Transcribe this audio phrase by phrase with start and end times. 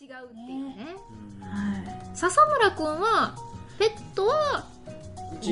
[0.00, 0.96] 違うっていうね。
[1.40, 1.76] は
[2.14, 3.34] い笹村くんは
[3.78, 4.64] ペットは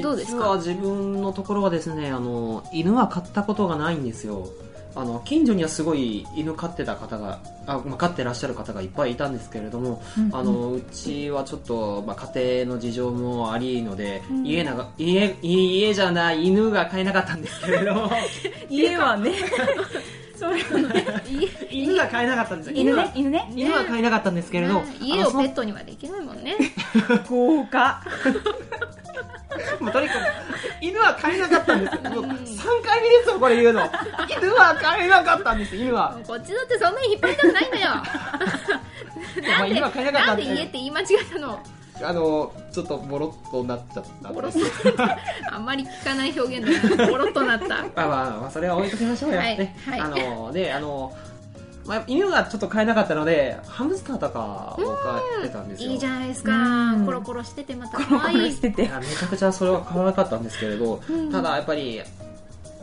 [0.03, 0.43] どうですか？
[0.43, 4.49] 実は自分のところはですねあの犬は飼ったことがないんですよ。
[4.99, 10.03] あの近所にはすごい犬飼ってた方があ、まあ、飼ってらっしゃる方がいっぱいいたんですけれども、
[10.33, 14.47] あのうちはちょっと、まあ、家庭の事情もありので、うん。
[14.47, 18.11] 家なが家家じゃない犬が飼えなかったんですけれども。
[18.71, 19.33] 家はね
[20.37, 21.05] それはね。
[21.71, 22.77] 犬が飼えなかったんですよ。
[22.77, 23.53] 犬はね犬ね。
[23.55, 26.57] 犬は飼えなかったんですけれど、ね家をペットにはできないもんね。
[27.29, 28.03] 豪華。
[29.81, 30.19] もうとにかく
[30.81, 32.01] 犬は飼えなかったんですよ。
[32.03, 32.27] もう3
[32.85, 33.89] 回目ですよこれ言うの。
[34.29, 36.19] 犬は飼えなかったんです犬は。
[36.27, 37.91] こっちだってそんなに引っ張りたくないんだよ。
[39.37, 41.61] なかったなんんでで家って言い間違えたの？
[42.03, 44.31] あのちょっとボロッとなっちゃった。
[44.31, 45.03] んボロですッと。
[45.55, 47.11] あんまり聞かない表現だな。
[47.11, 47.69] ボロッとなった。
[47.97, 49.77] まあまあまあそれは置いときましょうよ、はいね。
[49.87, 50.01] はい。
[50.01, 51.13] あのであの、
[51.87, 55.91] まあ、犬がちょっと飼えなかったのでハムスターとかを飼ってたんですよ。
[55.91, 56.53] いいじゃないですか。
[56.53, 57.07] うん。
[57.07, 58.41] コロコロしててまたコロコ可愛い。
[58.41, 58.83] ロしてて。
[58.83, 61.31] めちゃくちゃそれは可愛かったんですけれど、うん。
[61.31, 62.03] ただやっぱり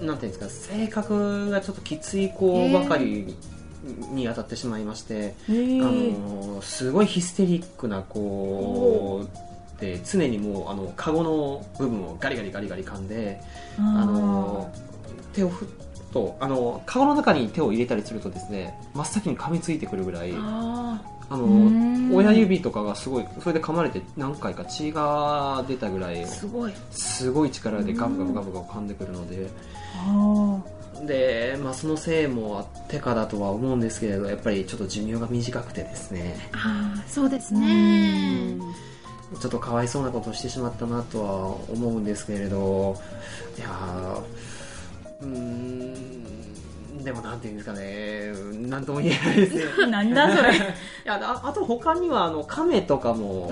[0.01, 3.35] なんていうんですか性格がちょっときつい子ばかり
[4.11, 9.27] に当たってしまいまして、へあーのすごいヒステリックな子
[9.79, 13.41] で常にもうあのカゴの部分をガリガリガリガリ噛んで
[13.77, 14.71] あの
[15.33, 15.67] 手をふっ
[16.13, 21.93] とあのカゴの中に手を入れたりするとですね真っ先に噛みついてくるぐらいああのうん。
[22.13, 26.73] 親指とかがすごいそれで噛まれて何回か血が出たぐらいーすごい。
[26.91, 29.49] すごい力でガブガブガブガブ噛んでくるので
[30.05, 30.59] あ
[31.05, 36.49] で、まあ、そのせいもあってかだとは思うんですけれどやっぱりちょっと寿命が短くてですね。
[36.53, 38.57] ああそうですーね
[39.39, 42.95] ちょっとかわいそうなことをしてしまったなとは思うんですけれど
[43.57, 48.67] いやーうーんでもなんていうんですかね。
[48.67, 49.63] なんとも言えないですね。
[49.79, 50.53] う んなんだそれ。
[50.55, 50.59] い
[51.05, 53.51] やああと他にはあのカメとかも、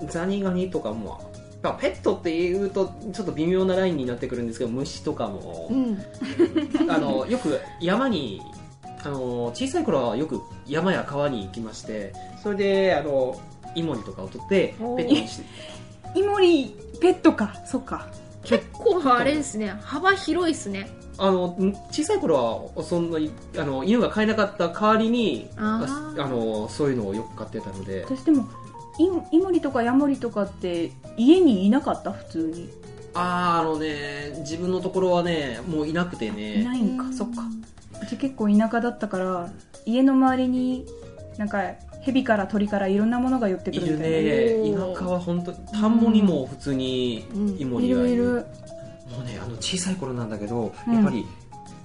[0.00, 0.08] うん。
[0.08, 1.31] ザニガニとかも
[1.62, 5.98] まあペットっていうとちょっと微妙なラインになってくるんですけど虫とかも、うん。
[6.90, 8.40] あのよく山に
[9.04, 13.36] あの小さい頃はよく山や川に行きましてそれであの
[13.74, 15.46] イモリとかを取ってペットにして。
[16.14, 17.54] イモリペットか。
[17.64, 18.06] そっか。
[18.44, 19.74] 結構あれですね。
[19.80, 20.88] 幅広いですね。
[21.18, 25.86] あのん小さい頃はそんなにあの犬が飼えなかった代わりにあ
[26.16, 28.04] のそういうのをよく飼ってたので。
[28.04, 28.46] 私でも
[28.98, 32.12] イイモリとかヤモリとかって家にいなかった？
[32.12, 32.68] 普通に。
[33.14, 37.12] あーあのね自分のところはねもういなくていねないんか。
[37.12, 37.42] そっか。
[38.02, 39.50] うち結構田舎だったから
[39.86, 40.86] 家の周りに
[41.38, 41.62] なんか
[42.02, 44.88] 蛇から鳥からいろんなものが寄ってくいるるみたいな。
[44.88, 44.94] ね。
[44.94, 47.24] 田舎は本当田んぼにも普通に
[47.58, 48.32] イモいリがいる,、るいる。
[49.16, 50.94] もうねあの小さい頃なんだけど、うん。
[50.94, 51.26] やっぱり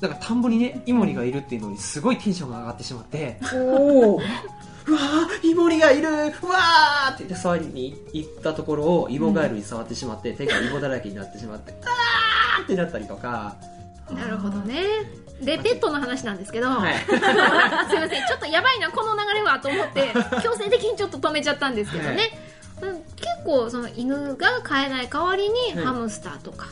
[0.02, 4.20] なんか田んぼにねイモリがいるっていうのにすごいテンションが上がってしまっておお
[4.88, 13.58] うわーイモリがいるうわーって言って触りに行ったところをイボガエルに触ってしまって、手がイボだらけになってしまってあーってなったりとか。
[14.10, 14.84] なるほどね。
[15.42, 16.96] でペットの話なんですけど、はい。
[17.06, 18.28] すいません。
[18.28, 22.32] ちょっとやばいなこの流れはと思って強制的にちょっと止めちゃったんですけどね、
[22.82, 22.90] はい。
[22.90, 25.86] うん結構その犬が飼えない代わりにはい。
[25.86, 26.68] ハムスターとか、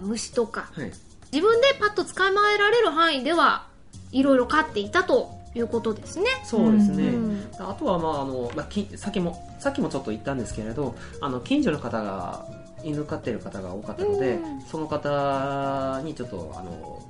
[0.00, 0.92] 虫とかはい
[1.32, 3.66] 自分でパッと捕まえられる範囲では
[4.12, 6.26] いろいろ飼っていたということですね。
[6.44, 7.48] そうですね、うん。
[7.58, 12.46] あとはまああの、まあ、きさっきもさっきもちょっと言ったんですけれどあの近所の方が
[12.84, 14.60] 犬飼ってる方が多かったので、うん。
[14.62, 17.02] その方にちょっとあの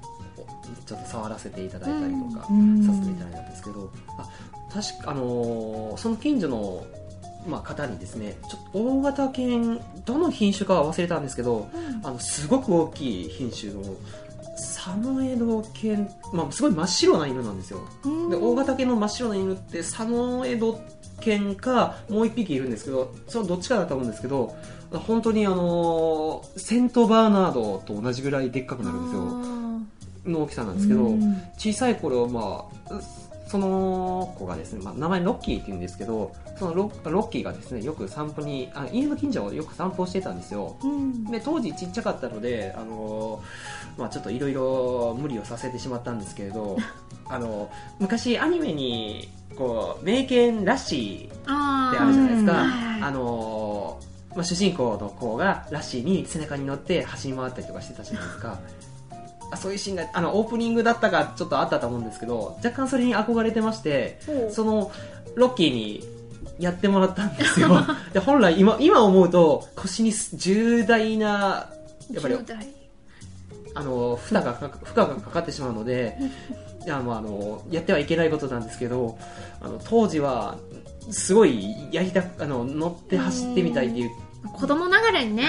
[0.86, 2.82] ちょっと触らせていただいたりとかうん。
[2.84, 4.28] させていただいたんですけど、あ
[4.72, 6.86] 確かあのその近所の、
[7.48, 11.68] まあ、方にですねちょっと大型犬どの品種かは忘れたんですけど
[12.02, 13.82] あのすごく大きい品種の
[14.56, 17.80] サムエド犬、まあ、すごい真っ白な犬なんですよ。
[18.30, 20.80] で大型犬の真っ白な犬ってサムエド
[21.20, 24.56] 犬かもう一匹いるんですけどそのどっちかだと思うんですけど
[24.90, 29.58] 本当にあのセントバーナードと同じぐらいでっかくなるんですよ。
[30.26, 31.42] の大きさなんですけど、うん。
[31.56, 33.00] 小さい頃まあ
[33.48, 40.76] その子がですね、まあ、名前ロッキーって言うんですけどそのロロッキーがですねよく散歩にあ家の近所をよく散歩してたんですよ。
[40.82, 41.24] うん。
[41.24, 43.42] で当時ちっちゃかったので、あの
[43.96, 46.76] まあ、ちょっといろいろ無理をさせてしまったんですけれど
[47.26, 52.70] あの昔アニメにこう名犬ラッシーあってあるじゃないですか、うん。
[52.70, 53.98] はいあの
[54.36, 58.52] まあ、主人公の子がラッシーに背中に乗って走り回ったりとかしてたじゃないですか。
[58.52, 58.87] あ
[59.56, 64.18] そういうシーンがあのオープニングだったかちょっとあったと思うんですけど若干それに憧れてまして
[64.50, 64.90] その
[65.34, 66.04] ロッキーに
[66.58, 67.68] やってもらったんですよ。
[68.12, 71.70] で本来今今思うと腰に重大な
[72.10, 72.68] やっぱり10代
[73.74, 76.18] あの負荷がかか負荷がかかってしまうので
[76.84, 79.16] いや、まあ、あのやってはいけないことなんですけど
[79.60, 80.56] あの当時は
[81.10, 84.10] すごいやりたくあの乗って走ってみたいっていう、
[84.54, 85.44] 子供ながらにね、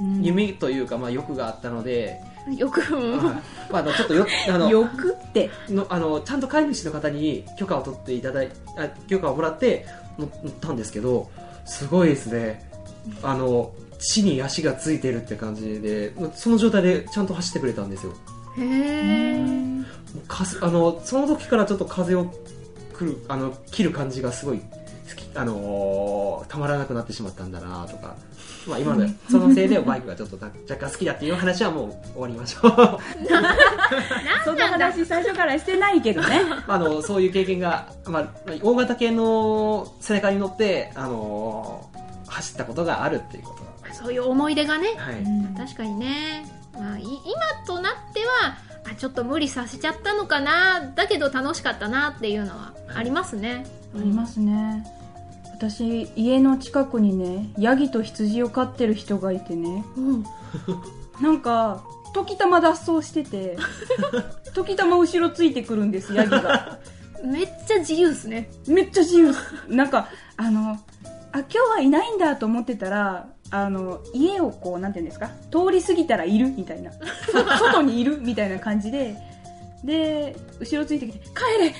[0.00, 0.22] はい、うん。
[0.22, 2.20] 夢というか、まあ、欲があったので、
[2.56, 3.34] よく、うんはい
[3.70, 5.50] まあ、あのちょっとよあの欲って。
[5.68, 9.86] のあのちゃんと飼い主の方に許可を取っていただいあ許可をもらって
[10.18, 11.30] 乗乗ったんですけど
[11.64, 12.70] すごいですね。
[13.22, 18.12] あの地に足がついてるって感じでその状態でちゃんと走ってくれたんですよ。
[18.58, 19.64] へえ
[20.60, 22.26] あのその時からちょっと風を
[22.92, 24.60] 来るあの切る感じがすごい
[25.34, 28.14] あのーたまらなくなってしまったんだなとか、
[28.66, 32.70] まあ、今のでそのせいでバイクがちょっと若干好きだっていう話はもう終わりましょう。
[34.44, 36.42] そんな話最初からしてないけどね。
[36.68, 38.28] あのそういう経験が、まあ、
[38.62, 41.94] 大型犬の背中に乗って、あのー
[42.34, 44.88] 走ったことがあるっていうことがそういう思い出がね。
[44.96, 45.24] はい、
[45.56, 48.56] 確かにね、まあ、い今となっては
[48.90, 50.92] あちょっと無理させちゃったのかな？
[50.94, 54.84] だけど楽しかったなっていうのはありますね、ありますね。
[55.54, 59.84] 私家の近くにねヤギと羊を飼ってる人がいてね。
[59.96, 60.24] うん。
[61.20, 61.82] なんか
[62.12, 63.56] 時たま脱走してて
[64.54, 66.78] 時たま後ろついてくるんですヤギが。
[67.24, 68.50] めっちゃ自由っすね。
[68.66, 69.30] めっちゃ自由。
[69.30, 70.78] っすなんかあの
[71.32, 75.28] あ今日はいないんだと思ってたらあの家をこうなんていうんですか？
[75.50, 76.90] 通り過ぎたらいるみたいな。
[77.30, 79.16] そ外にいるみたいな感じで
[79.84, 81.76] で後ろついてきて「帰れ帰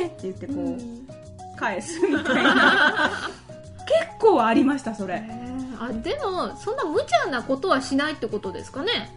[0.00, 3.10] れ!」って言ってこう、返すみたいな。
[3.86, 5.22] 結構ありましたそれ。
[5.80, 9.10] あでもそんな無茶なことはしないってことですかね？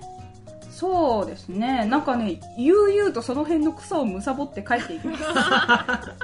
[0.69, 1.85] そうですね。
[1.85, 5.23] なんかね悠々とその辺の草をむさぼって帰っていきます。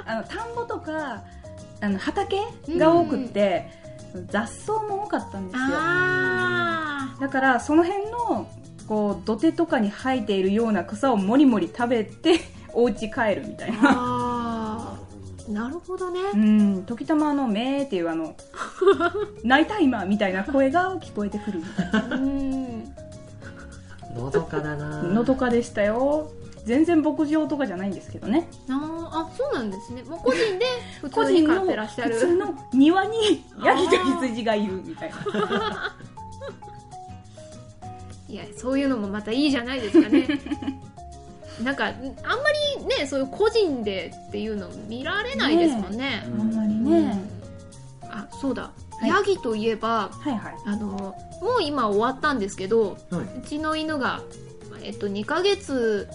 [0.04, 1.22] あの田んぼとか
[1.80, 2.36] あの畑
[2.76, 3.70] が多くって、
[4.30, 5.62] 雑草も多かったんですよ。
[5.70, 8.50] あだからその辺の
[8.86, 12.40] こう土手とかに生えているような草をもりもり食べて
[12.72, 13.82] お家帰るみたいー。
[13.82, 14.98] な
[15.48, 16.84] なるほどね、うん。
[16.84, 18.34] 時たまあの「めー」っていうあの
[19.44, 22.16] 「泣いた今」みたいな声が聞こえてくるみたいな。
[22.16, 22.84] うん。
[24.14, 25.02] のどかだな。
[25.02, 26.30] のどかでしたよ。
[26.64, 28.46] 全然牧場とかじゃないんですけどね。
[28.68, 30.02] あーあそうなんですね。
[30.02, 30.66] もう個人で
[31.00, 32.14] 普個通に人の飼ってらっしゃる。
[32.14, 35.94] 普通の庭にヤギと羊がいるみたいな。
[38.28, 40.28] いやそういうのもまたいいじゃないですかね。
[41.64, 42.04] なんかあんま
[42.78, 46.22] りねそういう個人でっていうの見られないですもんね。
[46.24, 47.18] あんまりね。
[48.02, 48.70] あそうだ、
[49.00, 49.08] はい。
[49.08, 50.54] ヤギといえばはいはい。
[50.66, 53.38] あのもう今終わったんですけどはい。
[53.38, 54.22] うちの犬が、
[54.82, 56.08] えっと、2ヶ月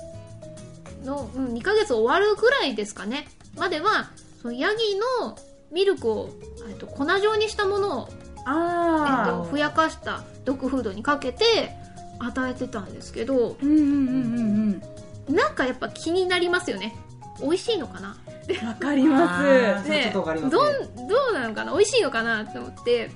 [1.03, 3.27] の、うん、2ヶ月終わるぐらいですかね。
[3.57, 4.09] までは
[4.41, 4.75] そのヤギ
[5.19, 5.37] の
[5.71, 6.29] ミルクを、
[6.69, 8.15] えっと、粉状にしたものを、えっ
[8.45, 11.75] あと、ふやかしたドッグフードにかけて
[12.19, 14.81] 与えてたんですけどうんうんうん
[15.27, 16.95] うんなんかやっぱ気になりますよね。
[17.41, 18.17] 美味しいのかな？
[18.49, 19.41] うんわかりま
[19.81, 19.87] す。
[19.87, 21.71] それちょっとわかりますどねんどうなのかな？
[21.71, 22.45] 美味しいのかな？
[22.45, 23.11] と思って。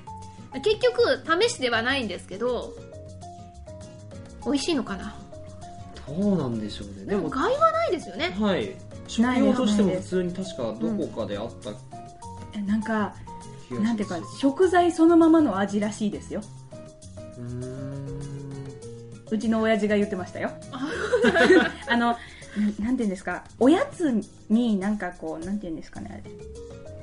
[0.64, 2.72] 結局試しではないんですけど
[4.46, 5.14] 美味しいのかな？
[6.08, 7.06] どうなんでしょうね。
[7.06, 8.36] でも害はないですよね。
[8.38, 8.74] はい。
[9.06, 11.70] 食用としても普通に確かどこかであった
[12.54, 13.14] えなんか
[13.68, 13.82] 気がします。
[13.82, 16.42] なんていうか食材そのままの味らしいですよ。
[17.38, 18.18] うーん。
[19.30, 20.50] うちの親父が言ってましたよ。
[21.88, 22.16] あのな
[22.86, 26.34] なんていうんですかおやつになんかこうなんていうんですかねあれ。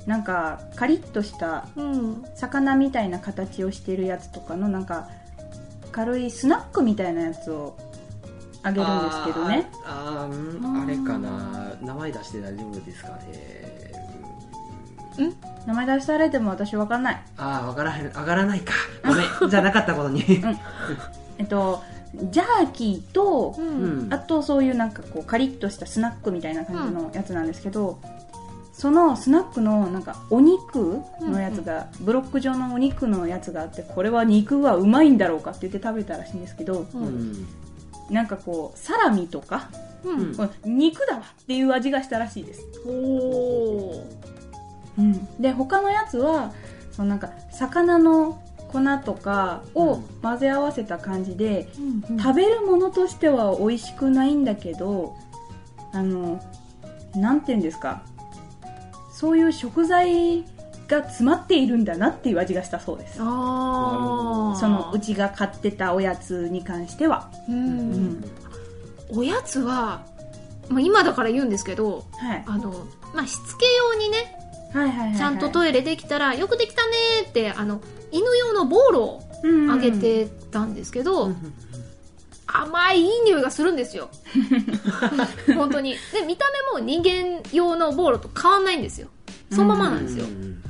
[0.06, 2.24] なんかカリッとしたうん。
[2.34, 5.08] 魚みたいな形をしてるやつとかのなんか
[5.90, 7.76] 軽いスナックみたいなやつを
[8.66, 9.68] あげるんですけどね。
[9.84, 11.72] あーああれかな。
[11.80, 13.16] 名前出して大丈夫ですかね。
[15.66, 17.22] 名前出されても私わかんない。
[17.36, 18.72] ああ、わからへん、上がらないか。
[19.04, 20.24] ごめん、 じゃなかったことに。
[21.38, 21.82] えっと
[22.14, 24.08] ジャーキーとううん。
[24.08, 24.14] ん。
[24.14, 27.98] あとそういうなんかこうカリッとしたスナックみたいな感じのやつなんですけど、
[28.72, 37.46] そのスナックのなんかお肉のやつが、ブロック状のお肉のやつがあってこれは肉はうまいんだろうかって言って食べたらしいんですけどううんん。
[38.10, 39.70] なんかこうサラミとか、
[40.04, 40.36] うん。
[40.64, 44.06] 肉だわっていう味がしたらしいです、おお
[45.40, 46.52] で他のやつは
[46.92, 51.68] そのなんか魚の粉とかを混ぜ合わせた感じで、
[52.18, 55.16] 食べるものとしては美味しくないんだけど
[55.92, 56.40] あの
[57.14, 58.02] なんていうんですか？
[59.12, 60.44] そういう食材
[60.88, 63.18] が詰まっているんだなっていう味がしたそうです。
[63.20, 68.18] ああそのうちが買ってたおやつに関しては、ううん。
[68.18, 68.24] ん
[69.10, 70.04] おやつは、
[70.68, 74.36] まあ、今だから言うんですけどはい、あの、まあ、しつけ用にね
[74.72, 75.16] はいはいはいはい。
[75.16, 76.92] ちゃんとトイレできたら、よくできたね
[77.28, 77.80] ってあの
[78.12, 79.22] 犬用のボーロを
[79.70, 81.32] あげてたんですけど、
[82.46, 84.08] 甘いいい匂いがするんですよ。
[85.56, 85.94] 本当に。
[86.12, 89.08] で見た目も人間用のボーロと変わんないんですよ。
[89.50, 90.62] そのままなんですよ、うん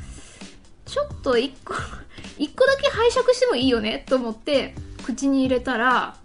[0.86, 1.74] ちょっと一個
[2.38, 4.74] 一個だけ拝借してもいいよねと思って
[5.04, 6.16] 口に入れたら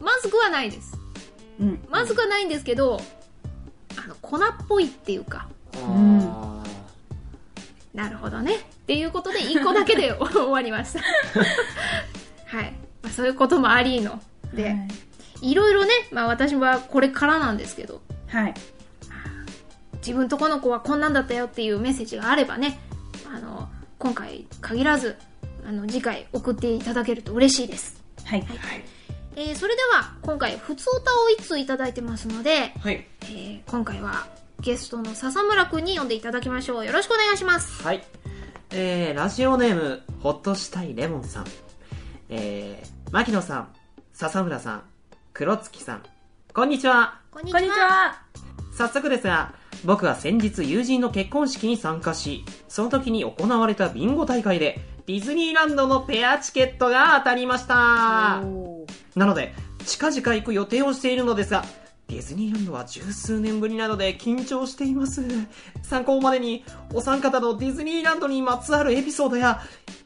[0.00, 0.96] まずくはないです。
[1.60, 1.86] うん。
[1.90, 3.00] まずくはないんですけど
[3.96, 5.48] あの粉っぽいっていうか。
[5.74, 6.62] あ
[7.92, 8.56] なるほどね。
[8.56, 11.00] っていうことで1個だけで 終わりました。
[12.46, 14.20] はい、まあ、そういうこともありの。
[14.52, 14.76] で、
[15.40, 18.00] い、ろいろね、まあ、私はこれからなんですけど。
[18.28, 18.54] はい。
[20.06, 22.78] 自分とこの子はこんなんだったよっていうメッセージがあればね
[24.06, 25.16] 今回限らず
[25.66, 28.40] あの次回送っていただけると嬉しいです、はい。
[28.40, 28.84] ーはい。
[29.34, 33.04] えーそれでは今回普通歌を1通いただいてますので、はい。
[33.22, 34.28] えー今回は
[34.60, 36.86] ゲストの笹村くんに読んでいただきましょう。
[36.86, 37.82] よろしくお願いします。
[37.82, 38.04] はい。
[38.70, 41.44] えー、ラジオネーム、ほっとしたいレモンさん。
[42.28, 43.68] えー、牧野さん、
[44.12, 44.82] 笹村さん、
[45.32, 46.02] 黒月さん、
[46.54, 47.18] こんにちは。
[47.32, 48.22] こんにこんにちは。
[48.72, 49.52] 早速ですが、
[49.86, 58.42] 僕は先日友人の結婚式に参加し、その時に行われたビンゴ大会で、ディズニーランドのペアチケットが当たりました。
[59.14, 59.54] なので、
[59.86, 61.64] 近々行く予定をしているのですが、
[62.08, 65.24] ディズニーランドは十数年ぶりなので緊張しています。
[65.82, 69.60] 参考までに、お三方のディズニーランドにまつわるエピソードや、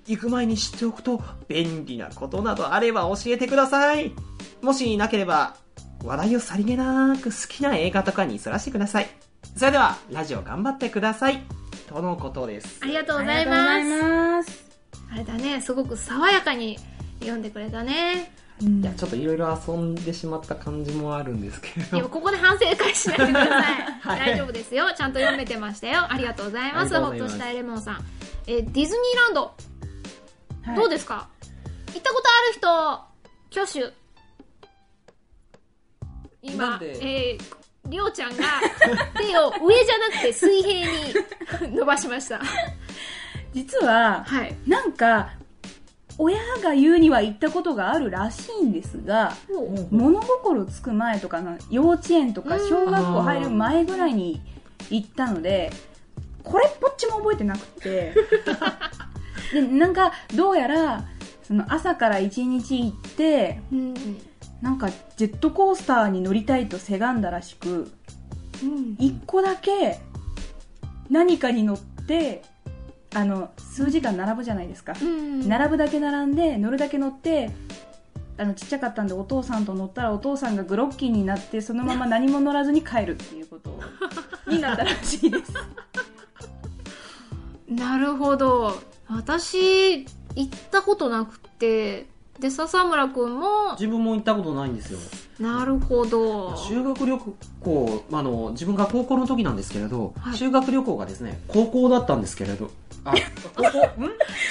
[0.07, 4.13] 行く前に知っておくと便利なことなどあれば教えてください。
[4.61, 5.57] もしなければ、
[6.05, 9.30] 話題をさりげなく好きな映画とかにそらしてください。
[9.57, 11.43] それでは、ラジオ頑張ってください。
[11.89, 12.81] とのことです。
[12.83, 14.65] ありがとうごあざいます。
[15.13, 15.61] あれだね。
[15.61, 16.79] すごく爽やかに
[17.21, 18.33] 読んでくれたね。
[18.63, 18.81] うん。
[18.81, 21.97] いや、ちょっといろいろ遊んでしまった感じもあるんですけれど。
[21.97, 23.63] いやここで反省会しないでください、
[24.01, 24.19] はい。
[24.21, 24.87] 大丈夫ですよ。
[24.97, 26.07] ちゃんと読めてましたよ。
[26.09, 26.97] ありがとうございます。
[26.97, 28.05] ありがとしたいレモンさん。
[28.47, 29.53] えーディズニーランド。
[30.63, 30.77] はい。
[30.77, 31.29] どうですか、
[31.89, 33.93] 行ったことある人挙手。
[36.43, 37.60] 今えー
[37.91, 38.45] りょうちゃんが
[39.17, 40.91] 手を上じゃなくて水平
[41.69, 42.41] に伸ばしました。
[43.53, 44.55] 実ははい。
[44.67, 45.31] なんか
[46.17, 49.33] 親が言うには行ったことがあるらしいんですが
[49.91, 54.41] 物心つく前とかの幼稚園とかうん小学校入る前ぐらいに
[54.91, 55.73] 行ったので
[56.45, 58.15] これっぽっちも覚えてなくて。
[59.53, 61.05] でなんかどうやら
[61.43, 63.95] その朝から一日行ってうん
[64.63, 67.91] なんかジェットコースターに乗りたいとせがんだらしく
[68.63, 68.97] うん。
[68.99, 69.99] 一個だけ
[71.09, 72.43] 何かに乗って
[73.15, 75.49] あの数時間並ぶじゃないですか、うん。
[75.49, 77.51] 並ぶだけ並んで乗るだけ乗って
[78.39, 83.79] あのちっちゃかったんでお父さんと乗ったらお父さんがグロッキーになってそのまま 何も乗らずに帰るっていうこと
[84.51, 85.53] になったらしいです。
[87.69, 88.81] なるほど。
[89.09, 92.07] 私行ったことなくて
[92.41, 94.99] で笹村くんも自分も行ったことないんですよ。
[95.39, 97.19] なるほど修学旅
[97.61, 102.71] 行、あの、自分が高校の時なんですけれど、はい修学旅行がですね、高校だったんですけれど、
[103.05, 103.13] あ、
[103.55, 103.71] 高校、ん？
[103.71, 103.89] ちょっ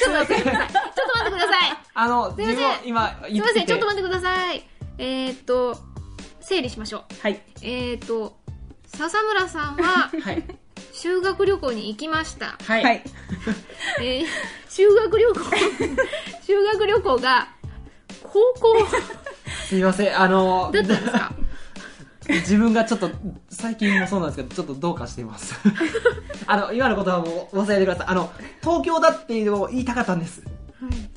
[0.06, 4.64] と待ってくださいちょっと待ってくださいあの、すいません今すいません、ちょっと待ってください。
[4.98, 5.78] えー、っと、
[6.42, 7.04] 整理しましょう。
[7.22, 8.38] はいえー、っと、
[8.86, 10.44] 笹村さんははい。
[10.94, 12.58] 修学旅行に行きました。
[12.64, 12.84] はい。
[12.84, 13.04] はい
[14.02, 14.26] えー、
[14.70, 15.40] 修学旅行、
[16.46, 17.50] 修学旅行が
[18.24, 18.88] 高校
[19.68, 21.34] すいません、あの、だったんですか？
[22.30, 23.10] 自分がちょっと、
[23.50, 25.56] 最近もそうなんですけど、ちょっとどうかしています。
[26.46, 28.08] あの、今のことはもう忘れてください。
[28.08, 30.44] あの、東京だっていうのを言いたかったんです。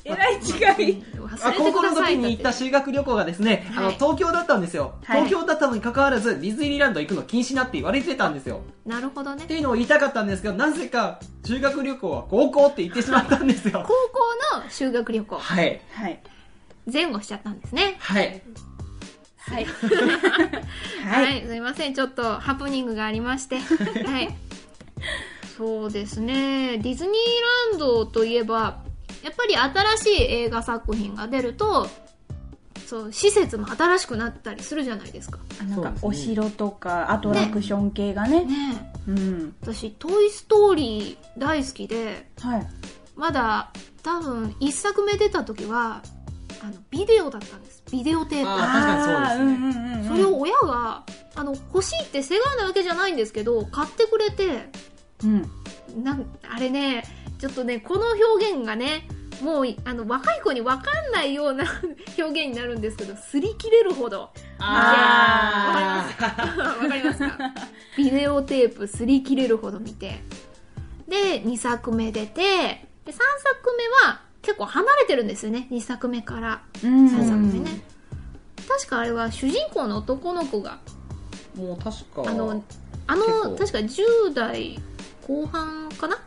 [0.03, 1.03] えらい違い
[1.41, 2.17] あ高校の時。
[2.17, 4.95] に行った修学旅行がですね、あの、はい東京だったんですよ。
[5.05, 8.61] はい東京だったのに関わらず、ディズニーランド行くの禁止なって言われてたんですよ。
[8.85, 9.53] なるほどねって。
[9.53, 13.93] いうのを言いたかったんですけど、なぜか修学旅行は高校って言ってしまったんですよ高。
[14.53, 15.81] 校の修学旅行、はい。
[15.93, 16.19] はい
[16.91, 17.95] 前後しちゃったんですね。
[17.99, 18.41] はい。
[19.37, 19.65] はい
[21.05, 23.59] は、はいいすいません、ちょっとハプニングがありまして。
[24.05, 24.35] はい。
[25.57, 27.13] そうですね、ディズニー
[27.71, 28.81] ランドといえば、
[29.21, 31.87] やっぱり新しい映画作品が出ると、
[32.87, 35.39] そう、施設も新しくなったりするじゃないですか。
[35.61, 42.67] あなんかお城とかアトラクション系がねねえうん私、トイ・ストーリー大好きで、はい
[43.15, 43.71] まだ
[44.01, 46.01] 多分一作目出た時は、
[46.63, 47.83] あの、ビデオだったんです。
[47.91, 48.49] ビデオテープ。
[48.49, 51.03] あー確かにそうですねあーうんうんうんそれを親が、
[51.35, 54.69] あの、欲しいってせがんだわけじゃないんですけど、買ってくれて、
[55.23, 55.49] うん
[56.03, 57.03] なんあれね、
[57.39, 58.01] ちょっとね、この
[58.35, 59.07] 表現がね、
[59.41, 61.65] もう、あの、若い子に分かんないような
[62.17, 64.29] 表現になるんですけど、擦り切れるほど。
[64.59, 66.07] あ
[66.81, 67.53] わかりますか
[67.97, 70.21] ビデオテープ擦り切れるほど見て。
[71.07, 72.41] で、2作目出て、
[73.05, 73.19] で、3作
[73.77, 76.61] 目は結構離れてるんですよね、2作目から。
[76.83, 77.07] うん。
[77.07, 77.81] 3作目ね。
[78.67, 80.77] 確かあれは主人公の男の子が。
[81.55, 82.63] もう確かあの
[83.05, 84.79] あの確か10代
[85.27, 86.17] 後半かな？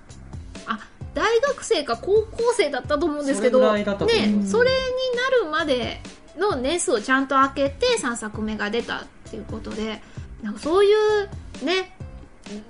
[0.66, 0.78] あ
[1.14, 4.62] 大学生か高校生だったと思うんですけどねそれにな
[5.42, 6.00] るまで
[6.38, 10.00] の年数をちゃんと開けて3作目が出たっていうことで
[10.42, 11.95] なんかそういうね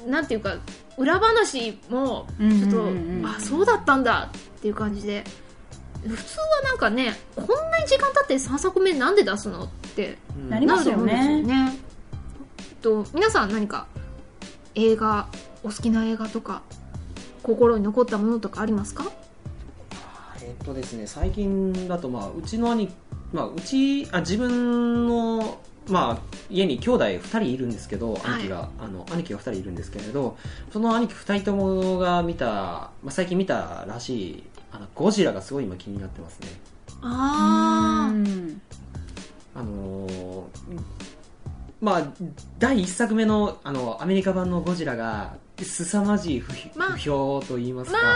[0.06, 0.56] なんていうか
[0.96, 2.96] 裏話もちょっと、うんうん。
[2.96, 5.24] うんうんあそうだったんだっていう感じで。
[6.06, 10.50] 普通はなんかねこんなに時間経って3作目なんで出すのってうん。
[10.50, 11.42] なりますよね。
[11.42, 11.76] ね
[12.80, 13.86] と皆さん何か
[14.76, 15.26] 映画
[15.64, 16.62] お好きな映画とか
[17.42, 19.10] 心に残ったものとかありますか？
[20.42, 22.88] えっとですね最近だとまあうちの兄
[23.32, 28.22] まあうちあ自分のまあ家に兄弟2人いるんですけどはい。
[28.34, 30.36] 兄貴が、あの兄貴が2人いるんですけれど
[30.72, 36.48] その兄貴2人ともが見た、まあ、最近見たらしいあのゴジラがすごい今気になってますね。
[37.02, 38.60] ああうん
[39.54, 40.46] あのー
[41.80, 42.12] まあ
[42.58, 46.52] 第1作目のあのアメリカ版のゴジラが凄まじい不,、
[46.98, 48.14] 評と言いますか、ま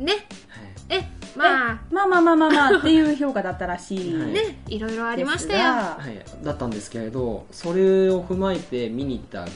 [0.00, 0.02] あ。
[0.02, 0.12] ね。
[0.48, 1.00] はい。
[1.00, 1.80] えまあ。
[1.90, 9.46] まあまあまあまあまあっていう評価だったらしいはいねいろいろありましたよはい、だったんですけれどそれを踏まえて見に行った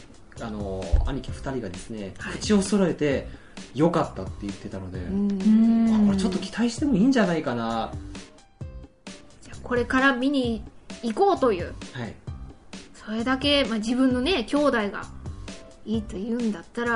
[0.45, 3.27] あの兄貴2人がですね、はい口を揃えて
[3.75, 7.91] 良かったって言ってたので、これちょっと期待してもいいんじゃないかな、
[9.43, 10.63] じゃこれから見に
[11.03, 12.15] 行こうというはい、
[12.95, 15.07] それだけ、まあ、自分のね兄弟が
[15.87, 16.91] いいと言うんだったら、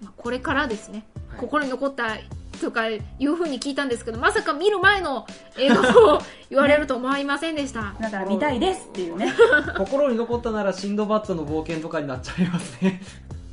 [0.00, 2.18] まあ、これからですね、はい心に残った
[2.62, 5.26] とかいうふうに聞いたんですけどまさか見る前の
[5.58, 9.32] 映画を言われると思いませんでした、だから見たいですっていうね。
[9.76, 13.02] 心に残ったならシンドバッドの冒険とかになっちゃいますね。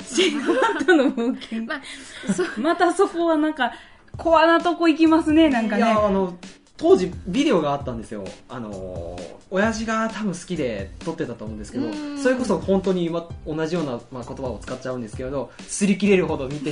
[0.03, 1.63] シンドバッドの冒険。
[1.67, 3.73] まあ、そまたそこはなんか
[4.17, 6.37] コアなとこ行きますねなんかいねやあの
[6.79, 8.23] 当時ビデオがあったんですよ。
[8.47, 9.17] あの
[9.51, 12.17] 親父が多分好きで撮ってたと思うんですけどうん。
[12.17, 16.71] それこそ本当に今同じような、まあ、言葉を使っちゃうんですけれど擦り切れるほど見て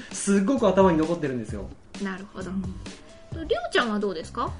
[0.12, 1.64] すっごく頭に残ってるんですよ。
[2.02, 2.50] なるほど。
[2.50, 4.50] りょうちゃんはどうですか？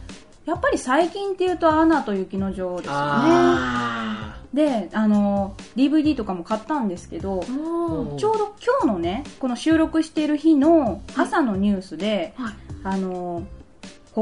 [0.46, 2.98] やっぱり最近っていうと「アナと雪の女王」ですよね。
[3.01, 12.55] あであの DVD とかも買ったんですけどーちょうど今日のねこの収録している日の朝のニュースで、はい。
[12.85, 13.42] あの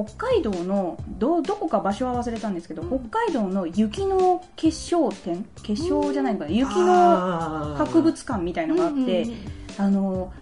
[0.04, 3.08] 北海道のどどこか場所は忘れたんですけど、うん。
[3.08, 6.50] 北海道の雪の結晶展結晶じゃないのかな？
[6.50, 9.36] 雪のあー博物館みたいのがあって、うんうん
[9.78, 10.32] あの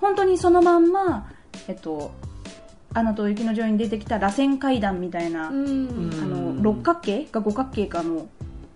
[0.00, 1.30] 本当にそのまんま
[1.66, 2.12] 「えっと、
[2.92, 5.64] アナと雪の女王」に出てきた螺旋階段みたいな、うん。
[5.66, 5.70] う
[6.08, 8.26] んあの六角形か五角形かの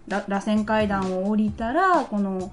[0.09, 2.51] ら螺旋階段を降りたらこの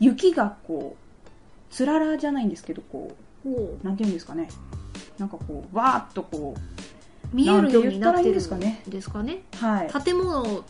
[0.00, 4.48] 雪がこうつららじゃないんですけどこうなんていうんですかね
[5.18, 6.54] なんかこうわーっとこ
[7.32, 8.82] 見えるようになってるんですかね。
[8.88, 9.42] ですかね。
[9.60, 9.90] うはい。
[10.04, 10.64] 建物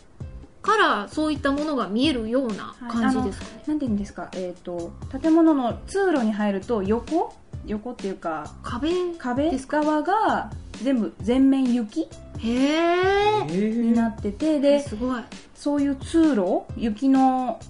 [0.60, 4.28] からそういったものが見えるような感じですかね、なんていうんですか？
[4.34, 7.32] えっ、と建物の通路に入ると横？
[7.66, 10.50] 横っていうか壁壁です側が
[10.82, 12.08] 全部全面雪？
[12.38, 15.22] へえになっててですごい。
[15.54, 16.62] そういう通路？
[16.76, 17.60] 雪の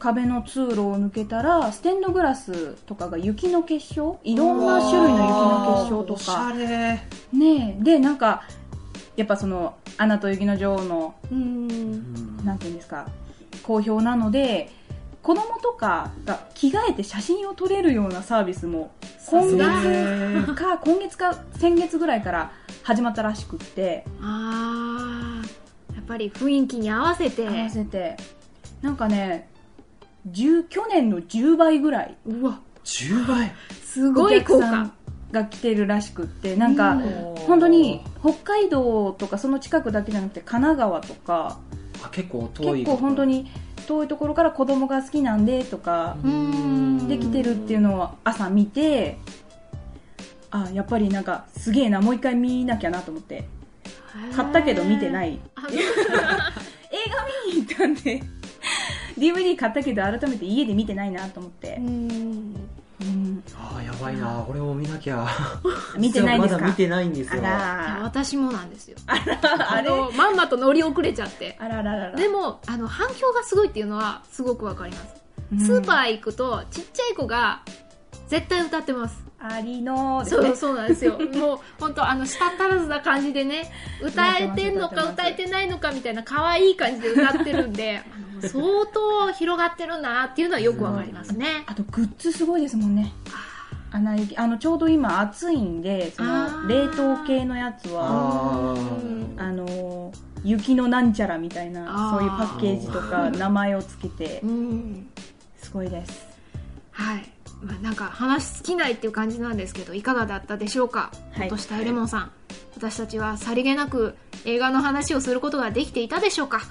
[0.00, 4.18] 壁の通路を抜けたらステンドグラスとかが雪の結晶？
[4.24, 6.66] いろんな種類の雪の結晶とおしゃかれ。
[7.32, 7.84] ねえ。
[7.84, 8.42] でなんか
[9.16, 12.36] やっぱその「アナと雪の女王」のうん。
[12.44, 13.06] なんていうんですか
[13.62, 14.70] 好評なので
[15.22, 18.92] 子供とかが着替えて写真を撮れるようなサービスも
[19.28, 24.04] 今月か今月か先月ぐらいから始まったらしくって。
[24.22, 27.46] あーやっぱり雰囲気に合わせて。
[27.46, 28.16] 合わせて。
[28.80, 29.50] なんかね
[30.28, 32.16] 10去年の10倍ぐらい。
[32.26, 33.52] うわ10倍
[33.84, 34.90] すごおい効果
[35.32, 41.58] が来てるらしくってなんかうん本当に北海道とかその近くだけじゃなくて神奈川とか
[42.02, 43.50] あ結構遠い結構本当に
[43.86, 47.08] 遠いところから子供が好きなんでとかうん。
[47.08, 49.18] できてるっていうのを朝見て
[50.50, 53.44] あやっぱりなんかすげえなもう一回見なきゃなと思って。
[54.34, 55.38] 買ったけど見てない。
[55.62, 55.70] 映画
[57.54, 58.20] 見に行ったんで
[59.20, 61.76] DVD 買ったけど改めて家で見てないなと思って。
[61.78, 62.56] う、ん。
[63.00, 64.44] うん、ああやばいな。
[64.46, 65.26] これも見なきゃ。
[65.96, 66.60] 見てないですか？
[66.60, 68.96] まだ見てないんですあよいやら私もなんですよ。
[69.06, 71.56] あれのまんまと乗り遅れちゃって。
[71.58, 72.16] あらららら。
[72.16, 75.14] でもあの反響がすごいっていうのはすごくわかります、
[75.52, 75.60] うん。
[75.60, 77.62] スーパー行くとちっちゃい子が
[78.28, 80.28] 絶対歌ってますありのね。
[80.28, 81.18] そうそうなんですよ。
[81.18, 83.72] もう本当あの舌足らずな感じでね
[84.02, 88.02] 歌えてんのか歌えてないのかみたいな可愛い感じで歌ってるんで
[88.42, 91.64] 相当広がってるなっていうのはよくわかりますね。
[91.66, 93.12] あとグッズすごいですもんね。
[93.92, 98.76] アナ雪あのちょうど今暑いんでそあのー冷凍系のやつは
[99.36, 105.08] あのー雪のなんちゃらみたいなそういうパッケージとか名前をつけてうん。
[105.58, 106.26] すごいです。
[106.92, 107.29] はい、
[107.62, 111.10] まあ、なんか話尽きないっていう感じなんですけどいかがだったでしょうか？
[111.32, 111.48] はい。
[111.48, 112.32] 落としたエレモンさん、
[112.74, 116.62] 私たちはさりげなく映画の話をすることができていたでしょうか？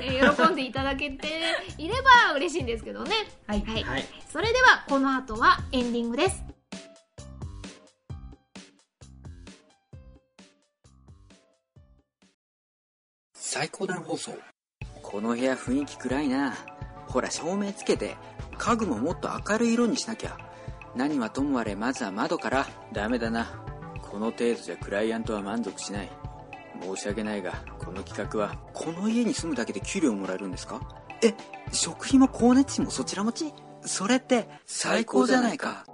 [0.00, 1.28] え ー喜んでいただけて
[1.78, 3.12] いれば嬉しいんですけどね。
[3.46, 3.62] はい。
[3.66, 4.04] はい、はい。
[4.30, 6.42] それではこの後はエンディングです。
[13.34, 14.32] 最高段放送。
[15.02, 16.54] この部屋雰囲気暗いな。
[17.08, 18.16] ほら照明つけて
[18.60, 20.36] 家具ももっと明るい色にしなきゃ。
[20.94, 22.66] 何はともあれまずは窓から。
[22.92, 23.46] ダメだな。
[24.02, 26.10] この程度じゃクライアントは満足しない。
[26.82, 28.56] 申し訳ないがこの企画は。
[28.74, 30.82] この家に住むだけで給料もらえるんですか？
[31.22, 31.32] え
[31.72, 33.54] 食費も光熱費もそちら持ち？
[33.80, 35.86] それって最高じゃないか。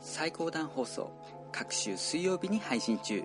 [0.00, 1.12] 最高段放送
[1.52, 3.24] 各週水曜日に配信中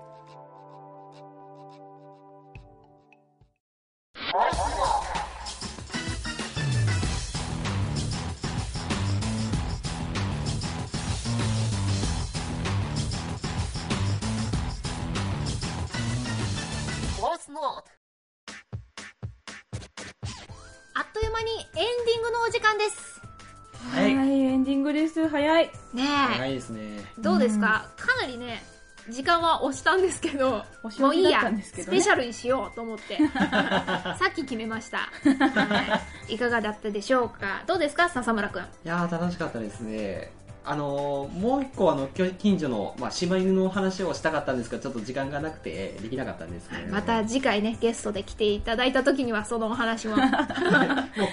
[27.62, 28.64] か、かなりね
[29.10, 32.00] 時間は押したんですけど押し押しだっもういいやたんですけどね。
[32.00, 37.64] スペシャルにしようと思って さっき決めました、はい、いかがだったでしょうか？
[37.66, 38.10] どうですか？
[38.10, 38.62] 笹村くん。
[38.62, 40.32] いやー楽しかったですね。
[40.64, 50.18] あのーもう一個あのきょ近所の、まあ、柴犬の話をしたかったんですけどちょっと時間がなくてできなかったんですけど、また次回ねゲストで来ていただいた時にはそのお話も。
[50.22, 50.28] もう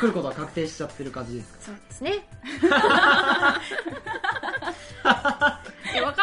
[0.00, 1.58] 来ることは確定しちゃってる感じですか？
[1.66, 2.26] そうですね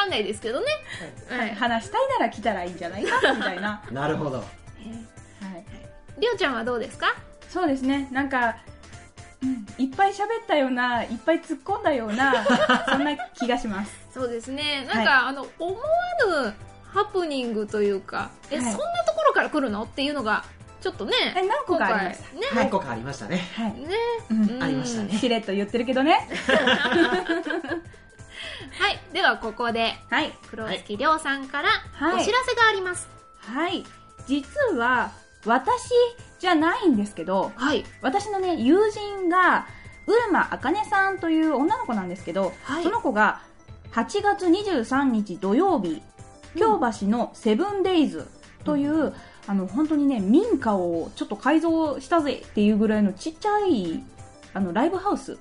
[0.05, 0.65] かんないですけどね、
[1.29, 1.55] はい。
[1.55, 3.33] 話したいなら来たらいいんじゃないか？
[3.33, 4.39] みたいな、は なるほど。
[4.39, 4.41] い、
[6.21, 7.07] りょうちゃんはどうですか？
[7.49, 8.07] そうですね。
[8.11, 8.57] なんか、
[9.41, 12.33] うん、いっぱい喋ったようないっぱい突っ込んだような
[12.89, 13.93] そんな気がします。
[14.13, 14.87] そうですね。
[14.93, 15.83] なんか、はあの思わ
[16.43, 16.53] ぬ
[16.93, 18.65] ハプニングというかえ、はい。
[18.65, 19.83] そんなところから来るの？
[19.83, 20.45] っていうのが
[20.81, 22.29] ちょっとねえ何個かありました？
[22.31, 22.47] 今回ね。
[22.55, 23.41] 何個かありましたね。
[23.55, 25.13] はい、ね、ありましたね。
[25.17, 26.27] しれっと言ってるけどね
[28.79, 30.33] はいではここではい。
[30.49, 32.21] 黒月亮さんからはい。
[32.21, 33.07] お知らせがあります。
[33.39, 33.83] はい。
[34.27, 35.11] 実は
[35.45, 35.89] 私
[36.39, 37.85] じゃないんですけどはい。
[38.01, 39.67] 私のね友人が
[40.07, 42.83] うるまあかねさんという女の子なんですけど、はい。
[42.83, 43.41] その子が
[43.91, 46.01] 8月23日土曜日
[46.55, 48.27] 京橋のセブンデイズ
[48.63, 49.13] という、
[49.47, 54.03] あの本当にね民家をちょっと改造したぜっていうぐらいのちっちゃい
[54.53, 55.37] あのライブハウス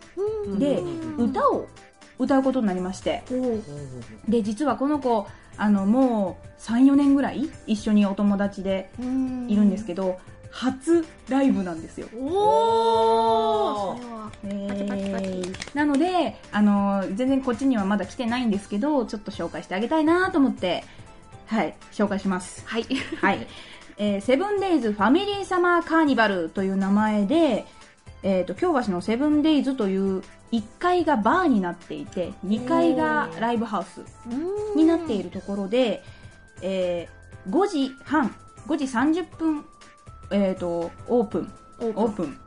[0.59, 1.31] でうん。
[1.31, 1.66] 歌を
[2.18, 3.22] 歌うことになりまして。
[4.29, 10.18] で実はこの子あのもう34年ぐらい一緒にお友達でいるんですけど、
[10.50, 12.09] 初ライブなんですよ。
[12.16, 14.31] おおそれは。
[14.44, 15.42] え
[15.74, 20.85] なのであの全然こっちにはまだ来てないんですけどちょっと紹介してあげたいなと思って
[21.46, 22.62] はい紹介します。
[22.66, 22.87] はい。
[23.20, 23.46] はい、
[23.98, 27.66] えーセブンデイズファミリーサマーカーニバルという名前で、
[28.25, 34.01] えー、と京橋のセブンデイズという1階がバーになっていて2階がライブハウス
[34.75, 36.03] になっているところで、
[36.63, 38.35] えー5時半
[38.67, 39.65] 5時30分、
[40.31, 41.53] えー、とオープン。
[41.81, 42.39] オオープン。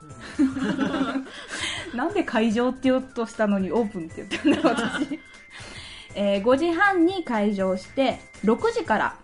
[1.96, 5.20] なんで会場って言おうとしたのにオープンって言ったんだ私、
[6.16, 9.16] えー5時半に開場して6時から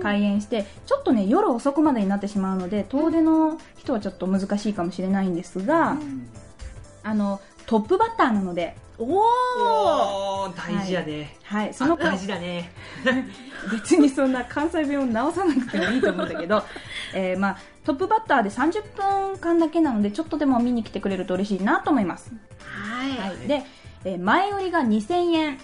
[0.00, 5.96] 開演して、ちょっとね夜遅くまでになってしまうので遠出の人はちょっと難しいかもしれないんですが、
[7.02, 9.20] あのトップバッターなので、お
[10.46, 12.70] お大事やね、はい、その子あ大事だね。
[13.70, 16.62] 別にそんな関西弁を直さなくてもいいと思うんだけど、
[17.14, 23.64] えーまあ、トップバッターで30分間だけなのでちょっとでも見に来てくれると嬉しいなと思います、はい、はい、で、
[24.04, 25.58] えー前売りが2000円。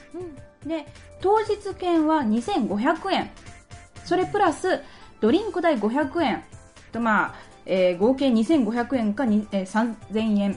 [0.67, 0.87] で
[1.21, 3.31] 当日券は2500円
[4.09, 4.81] それプラス
[5.21, 6.43] ドリンク代500円。
[6.93, 7.35] と、まあ
[7.67, 10.53] えー合計2500円かに、えー3000円。
[10.55, 10.57] っ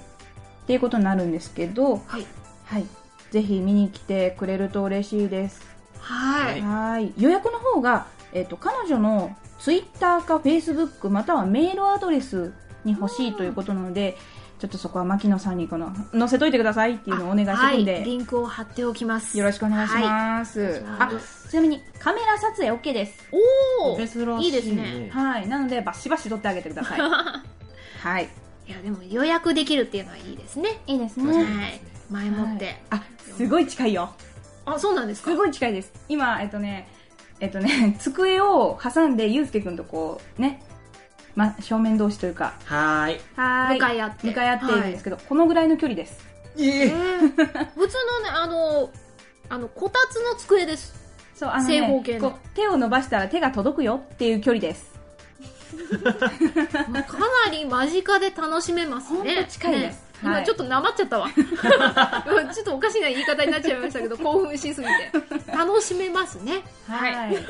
[0.65, 2.25] ていうことになるんですけど、はい。
[2.65, 2.85] はい、
[3.31, 5.61] ぜひ見に来てくれると嬉しいです。
[5.99, 6.61] はい。
[6.61, 7.13] はい。
[7.17, 12.53] 予約の方が、えっと彼女のツイッターかフェイスブックまたはメールアドレス
[12.85, 14.15] に欲しいということなので、
[14.61, 19.35] ちょっとそこは牧野さんにこの載せといてくださいっていうのをお願いしてはいるんで、リンクを貼っておきます。
[19.35, 20.79] よろしくお願いします、はい。
[20.99, 21.11] あ
[21.49, 23.27] ちなみにカメラ撮影 OK です。
[23.79, 24.45] おおいね。
[24.45, 25.09] いいですね。
[25.11, 25.49] はい。
[25.49, 26.99] なのでバシバシ撮ってあげてください。
[28.03, 28.29] はい。
[28.67, 30.79] いやでも予約できるっていうのはいいですね。
[30.85, 31.37] いいですはい。
[31.37, 33.01] ね、前もって、あ
[33.35, 34.11] すごい近いよ。
[34.65, 35.31] あそうなんですか？
[35.31, 35.91] すごい近いです。
[36.07, 36.87] 今えっとね
[37.39, 40.61] えっとね、 机を挟んで、ゆうすけくんとこう、ね、
[41.35, 43.21] ま、正面同士というか、はーい。
[43.35, 46.19] は向かい合って向かい合っているんですけど、このぐらいの距離です。
[46.59, 47.19] ええー
[47.75, 48.89] 普通のね、あの、
[49.49, 50.93] あの、こたつの机です。
[51.35, 54.91] そう、あの正方ね形、の手を伸ばしたら手が届くよっていう距離です。
[56.71, 59.17] かなり間近で楽しめますね。
[59.19, 61.29] ほんと近いですねはい今ちょっとなまっちゃったわ。
[62.53, 65.11] ちょっとおかしな言い方になっちゃいましたけど、 興奮しすぎて。
[65.51, 66.63] 楽しめますね。
[66.87, 67.15] はい。
[67.15, 67.45] はい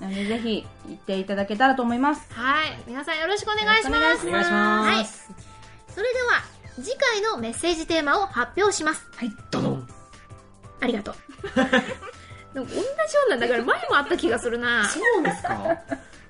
[0.00, 2.22] なので、ぜひ、行っていただけたらと思います。
[2.32, 2.78] はい。
[2.86, 4.26] 皆さんよろしくお願いします。
[4.26, 5.06] お願いしますはい。
[5.94, 6.42] それでは、
[6.82, 9.06] 次回のメッセージテーマを発表します。
[9.16, 9.32] はい。
[9.50, 9.88] ドドン。
[10.80, 11.14] ありがとう。
[12.54, 12.82] 同じよ
[13.26, 14.88] うなんだから前もあった気がするな。
[14.88, 15.76] そうですか？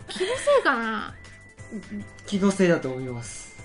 [0.08, 1.14] 気のせいかな。
[2.26, 3.56] 気のせいだと思います。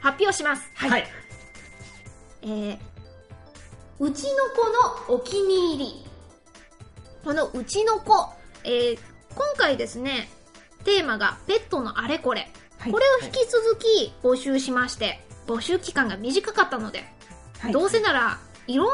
[0.00, 0.70] 発表します。
[0.76, 1.10] はい。
[2.42, 2.78] えー、
[3.98, 4.30] うちの
[5.08, 6.06] 子のお気に入り。
[7.24, 8.28] このうちの子、
[8.64, 8.98] えー、
[9.34, 10.28] 今回ですね、
[10.84, 12.50] テーマがペットのあれこれ。
[12.78, 17.04] はいこれを引き続き募集しまして、募集期間が短かったので、
[17.60, 18.88] はいどうせならいろん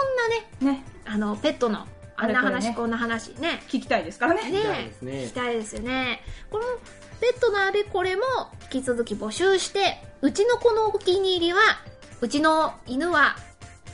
[0.60, 4.50] なね、ね、あの、ペットのあんな話、これねこんな話ね、聞きたいですからね。
[4.50, 6.22] ね聞きたいですね聞きたいですよね。
[6.50, 6.64] この
[7.20, 8.22] ペットのあれこれも
[8.72, 11.60] 引き続き募集して、うちの子のお気に入りは、
[12.20, 13.36] うちの犬は、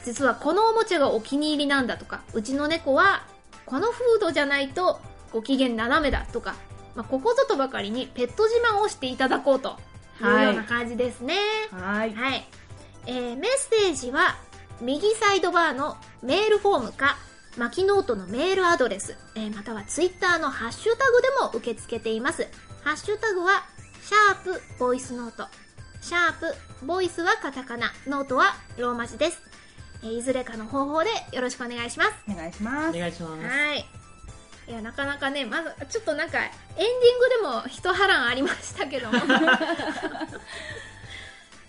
[0.05, 3.27] 実はこのおもちゃがお気に入りなんだとか、うちの猫は、
[3.67, 5.01] このフードじゃないと
[5.33, 6.55] ご機嫌斜めだとか、
[6.95, 9.77] まあ、ここぞとばかりにペット自慢をしていただこうと
[10.21, 11.35] いうはいような感じですね。
[11.71, 12.15] はい。
[12.15, 12.47] はい。
[13.07, 14.37] えー、メッセージは、
[14.81, 17.17] 右サイドバーのメールフォームか、
[17.57, 22.49] マキノートのメールアドレス、えーまたはツイッターのハッシュタグでも受け付けています。
[22.83, 23.65] ハッシュタグは、
[24.03, 25.47] シャープボイスノート。
[26.05, 29.41] シャープボイスはカタカナ、ノートはローマ字です。
[30.03, 32.11] えーいずれかの方法でよろしくお願いします。
[32.31, 32.97] お願いします。
[32.97, 33.47] お願いします。
[33.47, 33.87] はい。
[34.69, 39.15] いや、なかなかね、まず、ちょっとなんか、エンディングでも一波乱ありましたけども。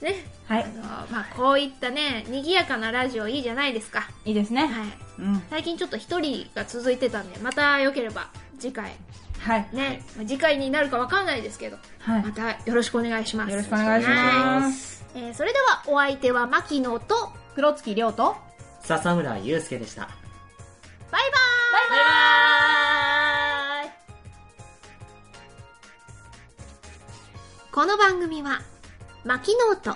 [0.01, 0.67] ね、はいあ。
[0.67, 4.09] の、まあ、こういったね、賑やかなラジオいいじゃないですか。
[4.25, 4.67] いいですね。
[4.67, 4.71] はい。
[5.19, 5.41] うん。
[5.49, 8.27] 最近ちょっと一人が続いてたんで、また良ければ、
[8.59, 8.97] 次回、
[9.45, 9.67] はい。
[9.73, 12.23] ね、まあ次回になるかわかんないですけど、はい。
[12.23, 13.51] またよろしくお願いします。
[13.51, 15.05] よろしくお願いします。
[15.13, 18.35] えーそれでは、お相手は牧野と、黒月亮と、
[18.81, 20.01] 笹村祐介でした。
[20.01, 20.11] バイ
[21.11, 23.91] バーイバイバーイ
[27.71, 28.61] この番組は、
[29.23, 29.95] マキノート、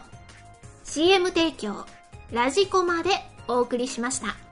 [0.84, 1.86] CM 提供、
[2.32, 3.10] ラジコマで
[3.48, 4.49] お送りしました。